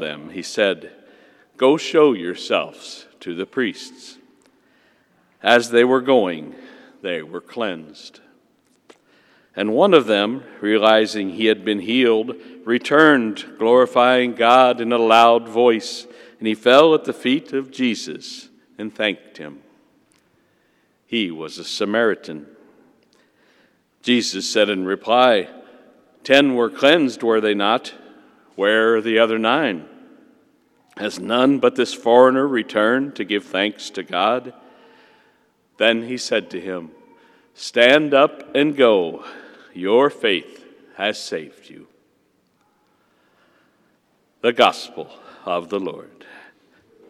[0.00, 0.90] them, he said,
[1.56, 4.18] Go show yourselves to the priests.
[5.40, 6.56] As they were going,
[7.00, 8.18] they were cleansed.
[9.54, 12.34] And one of them, realizing he had been healed,
[12.64, 16.08] returned, glorifying God in a loud voice,
[16.40, 19.60] and he fell at the feet of Jesus and thanked him.
[21.06, 22.48] He was a Samaritan.
[24.02, 25.48] Jesus said in reply,
[26.24, 27.94] Ten were cleansed, were they not?
[28.56, 29.88] Where are the other nine?
[30.96, 34.54] Has none but this foreigner returned to give thanks to God?
[35.76, 36.90] Then he said to him,
[37.54, 39.24] Stand up and go.
[39.72, 40.64] Your faith
[40.96, 41.88] has saved you.
[44.40, 45.10] The Gospel
[45.44, 46.24] of the Lord.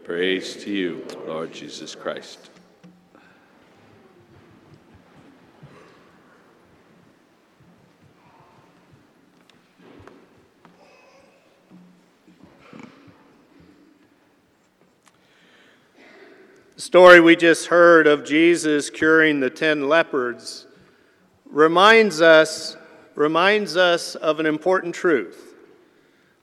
[0.05, 2.51] Praise to you, Lord Jesus Christ.
[16.75, 20.67] The story we just heard of Jesus curing the ten lepers
[21.47, 22.77] reminds us,
[23.15, 25.55] reminds us of an important truth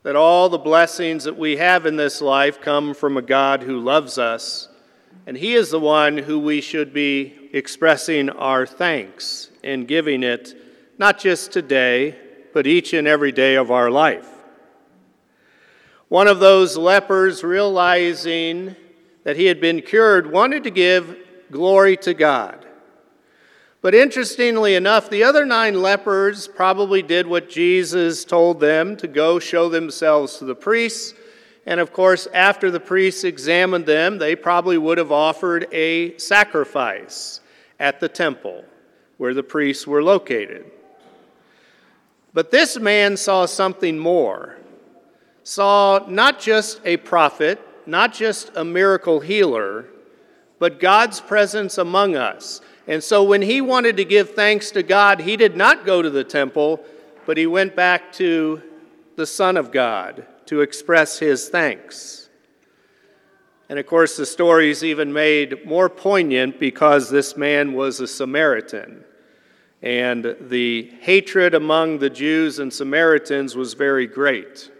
[0.04, 3.82] that all the blessings that we have in this life come from a God who
[3.82, 4.70] loves us,
[5.28, 10.56] and He is the one who we should be expressing our thanks and giving it,
[10.98, 12.18] not just today,
[12.54, 14.30] but each and every day of our life.
[16.08, 18.78] One of those lepers realizing
[19.24, 21.18] that he had been cured wanted to give
[21.52, 22.66] glory to God.
[23.82, 29.40] But interestingly enough, the other nine lepers probably did what Jesus told them to go
[29.40, 31.16] show themselves to the priests.
[31.66, 37.42] And of course, after the priests examined them, they probably would have offered a sacrifice
[37.80, 38.64] at the temple
[39.18, 40.66] where the priests were located.
[42.34, 44.58] But this man saw something more.
[45.44, 49.86] Saw not just a prophet, not just a miracle healer,
[50.60, 52.62] but God's presence among us.
[52.88, 56.10] And so when he wanted to give thanks to God, he did not go to
[56.10, 56.84] the temple,
[57.26, 58.62] but he went back to
[59.16, 62.30] the Son of God to express his thanks.
[63.70, 68.08] And of course, the story is even made more poignant because this man was a
[68.08, 69.04] Samaritan.
[69.82, 74.71] And the hatred among the Jews and Samaritans was very great.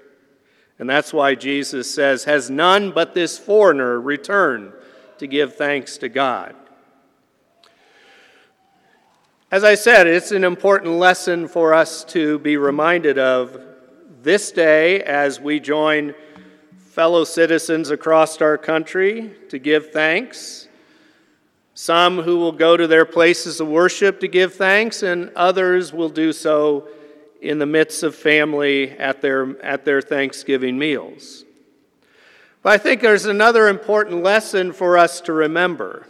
[0.82, 4.74] And that's why Jesus says, Has none but this foreigner returned
[5.20, 6.56] to give thanks to God?
[9.52, 13.62] As I said, it's an important lesson for us to be reminded of
[14.24, 16.16] this day as we join
[16.80, 20.68] fellow citizens across our country to give thanks.
[21.76, 26.10] Some who will go to their places of worship to give thanks, and others will
[26.10, 26.88] do so
[27.42, 31.44] in the midst of family at their, at their Thanksgiving meals.
[32.62, 36.06] But I think there's another important lesson for us to remember.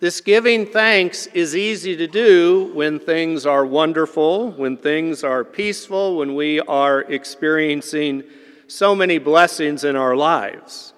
[0.00, 6.16] This giving thanks is easy to do when things are wonderful, when things are peaceful,
[6.16, 8.22] when we are experiencing
[8.66, 10.94] so many blessings in our lives.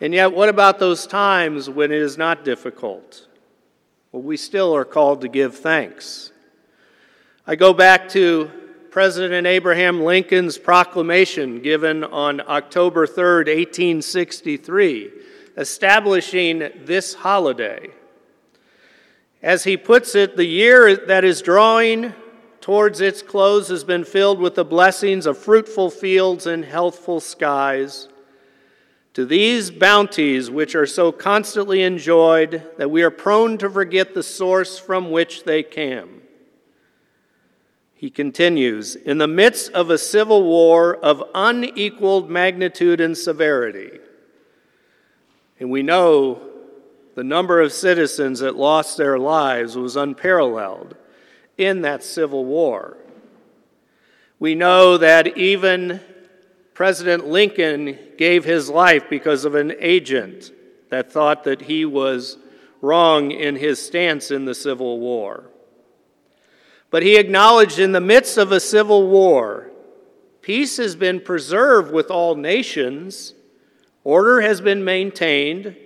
[0.00, 3.28] And yet, what about those times when it is not difficult?
[4.10, 6.32] Well, we still are called to give thanks.
[7.50, 8.50] I go back to
[8.90, 15.10] President Abraham Lincoln's proclamation given on October 3, 1863,
[15.56, 17.88] establishing this holiday.
[19.42, 22.12] As he puts it, the year that is drawing
[22.60, 28.08] towards its close has been filled with the blessings of fruitful fields and healthful skies.
[29.14, 34.22] To these bounties, which are so constantly enjoyed that we are prone to forget the
[34.22, 36.18] source from which they came.
[37.98, 43.98] He continues In the midst of a civil war of unequaled magnitude and severity,
[45.58, 46.40] and we know
[47.16, 50.94] the number of citizens that lost their lives was unparalleled
[51.56, 52.96] in that civil war.
[54.38, 55.98] We know that even
[56.74, 60.52] President Lincoln gave his life because of an agent
[60.90, 62.38] that thought that he was
[62.80, 65.50] wrong in his stance in the Civil War.
[66.90, 69.70] But he acknowledged in the midst of a civil war,
[70.40, 73.34] peace has been preserved with all nations,
[74.04, 75.76] order has been maintained,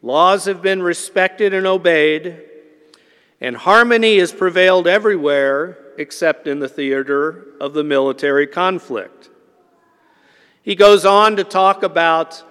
[0.00, 2.40] laws have been respected and obeyed,
[3.40, 9.28] and harmony has prevailed everywhere except in the theater of the military conflict.
[10.62, 12.42] He goes on to talk about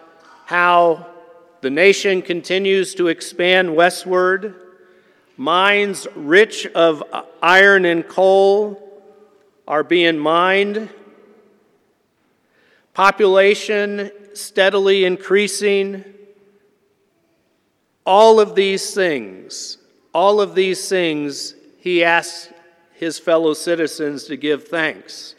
[0.46, 1.08] how
[1.62, 4.56] the nation continues to expand westward
[5.38, 7.04] Mines rich of
[7.44, 8.82] iron and coal
[9.68, 10.90] are being mined.
[12.94, 16.04] population steadily increasing.
[18.06, 19.78] All of these things,
[20.14, 22.52] all of these things, he asks
[22.94, 25.36] his fellow citizens to give thanks,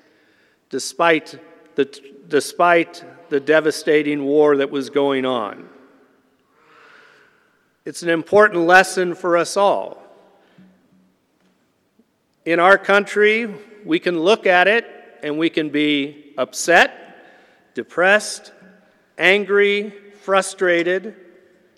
[0.71, 1.41] despite
[1.75, 1.85] the,
[2.29, 5.69] despite the devastating war that was going on.
[7.89, 9.97] It's an important lesson for us all.
[12.45, 13.49] In our country,
[13.83, 14.85] we can look at it
[15.23, 17.17] and we can be upset,
[17.73, 18.53] depressed,
[19.17, 21.17] angry, frustrated,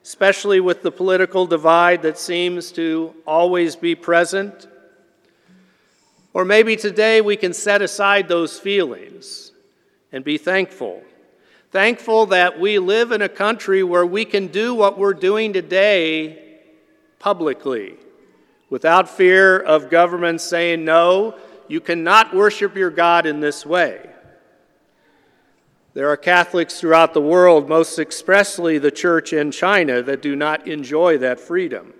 [0.02, 4.66] especially with the political divide that seems to always be present.
[6.34, 9.52] Or maybe today we can set aside those feelings
[10.10, 11.04] and be thankful.
[11.70, 16.58] Thankful that we live in a country where we can do what we're doing today
[17.20, 17.94] publicly
[18.70, 21.36] without fear of government saying, no,
[21.68, 24.10] you cannot worship your God in this way.
[25.94, 30.66] There are Catholics throughout the world, most expressly the church in China, that do not
[30.66, 31.94] enjoy that freedom.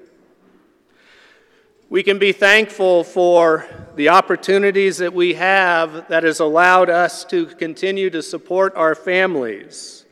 [1.90, 3.66] We can be thankful for
[3.96, 10.04] the opportunities that we have that has allowed us to continue to support our families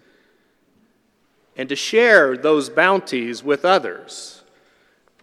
[1.56, 4.42] and to share those bounties with others.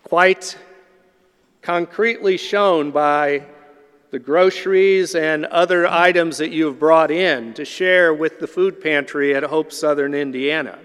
[0.04, 0.57] Quite
[1.62, 3.44] concretely shown by
[4.12, 9.36] the groceries and other items that you've brought in to share with the food pantry
[9.36, 10.80] at Hope Southern Indiana.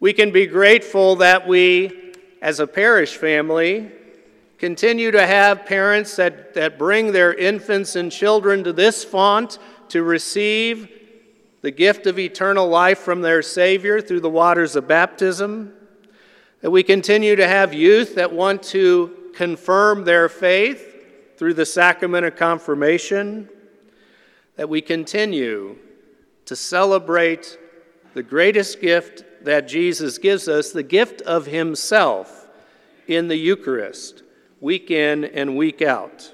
[0.00, 2.12] We can be grateful that we,
[2.42, 3.92] as a parish family,
[4.60, 9.58] continue to have parents that, that bring their infants and children to this font
[9.88, 10.86] to receive
[11.62, 15.72] the gift of eternal life from their Savior through the waters of baptism.
[16.60, 22.26] That we continue to have youth that want to confirm their faith through the sacrament
[22.26, 23.48] of confirmation.
[24.56, 25.78] That we continue
[26.44, 27.58] to celebrate
[28.12, 32.46] the greatest gift that Jesus gives us, the gift of Himself
[33.06, 34.22] in the Eucharist
[34.60, 36.32] week in and week out.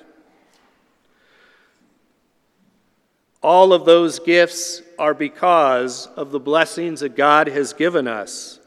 [3.43, 8.59] All of those gifts are because of the blessings that God has given us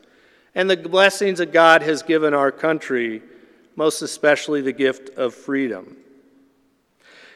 [0.55, 3.21] and the blessings that God has given our country,
[3.75, 5.97] most especially the gift of freedom.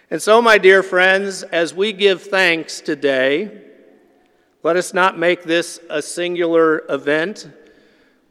[0.10, 3.62] And so, my dear friends, as we give thanks today,
[4.62, 7.48] let us not make this a singular event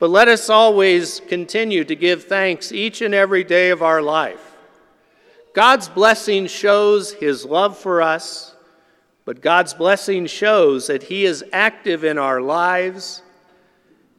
[0.03, 4.57] but let us always continue to give thanks each and every day of our life.
[5.55, 8.53] God's blessing shows his love for us,
[9.25, 13.23] but God's blessing shows that he is active in our lives,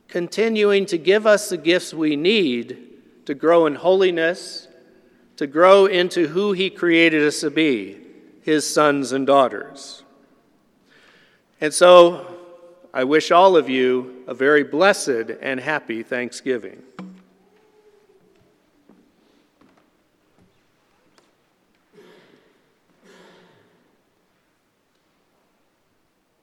[0.07, 4.69] continuing to give us the gifts we need to grow in holiness,
[5.35, 7.97] to grow into who he created us to be,
[8.41, 10.01] his sons and daughters.
[11.59, 12.32] And so,
[12.95, 16.83] I wish all of you a very blessed and happy Thanksgiving.